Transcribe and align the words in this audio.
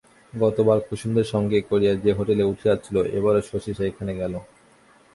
গতবার 0.33 0.77
কুসুমদের 0.87 1.27
সঙ্গে 1.33 1.57
করিয়া 1.69 1.93
যে 1.95 2.11
হোটেলে 2.13 2.43
উঠিয়াছিল 2.43 2.95
এবারও 3.17 3.41
শশী 3.49 3.71
সেইখানে 3.73 4.13
গেল। 4.15 4.33